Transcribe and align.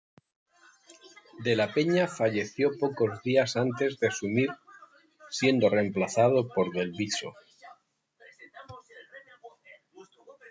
De 1.43 1.55
la 1.55 1.71
Peña 1.75 2.07
falleció 2.07 2.71
pocos 2.79 3.21
días 3.21 3.55
antes 3.55 3.99
de 3.99 4.07
asumir 4.07 4.49
siendo 5.29 5.69
reemplazado 5.69 6.47
por 6.47 6.71
Del 6.73 6.89
Viso. 6.89 7.35